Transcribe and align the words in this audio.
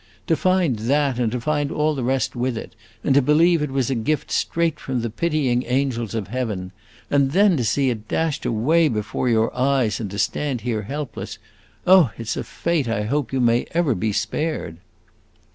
To 0.25 0.35
find 0.35 0.79
that 0.89 1.19
and 1.19 1.31
to 1.31 1.39
find 1.39 1.71
all 1.71 1.93
the 1.93 2.03
rest 2.03 2.35
with 2.35 2.57
it, 2.57 2.73
and 3.03 3.13
to 3.13 3.21
believe 3.21 3.61
it 3.61 3.69
was 3.69 3.91
a 3.91 3.93
gift 3.93 4.31
straight 4.31 4.79
from 4.79 5.01
the 5.01 5.11
pitying 5.11 5.63
angels 5.67 6.15
of 6.15 6.29
heaven, 6.29 6.71
and 7.11 7.33
then 7.33 7.55
to 7.57 7.63
see 7.63 7.91
it 7.91 8.07
dashed 8.07 8.43
away 8.43 8.87
before 8.87 9.29
your 9.29 9.55
eyes 9.55 9.99
and 9.99 10.09
to 10.09 10.17
stand 10.17 10.61
here 10.61 10.81
helpless 10.81 11.37
oh, 11.85 12.09
it 12.17 12.27
's 12.27 12.35
a 12.35 12.43
fate 12.43 12.87
I 12.87 13.03
hope 13.03 13.31
you 13.31 13.39
may 13.39 13.67
ever 13.75 13.93
be 13.93 14.11
spared!" 14.11 14.77